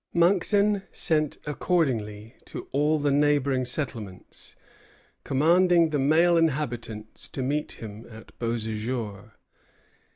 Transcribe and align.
Monckton 0.15 0.81
sent 0.91 1.37
accordingly 1.45 2.33
to 2.45 2.67
all 2.71 2.97
the 2.97 3.11
neighboring 3.11 3.65
settlements, 3.65 4.55
commanding 5.23 5.91
the 5.91 5.99
male 5.99 6.37
inhabitants 6.37 7.27
to 7.27 7.43
meet 7.43 7.73
him 7.73 8.07
at 8.09 8.31
Beauséjour. 8.39 9.33